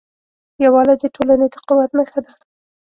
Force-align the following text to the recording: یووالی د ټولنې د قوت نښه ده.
یووالی 0.63 0.95
د 0.99 1.05
ټولنې 1.15 1.47
د 1.53 1.55
قوت 1.67 1.89
نښه 1.97 2.19
ده. 2.25 2.31